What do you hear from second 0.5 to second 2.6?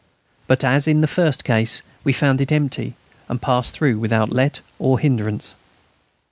as in the first case, we found it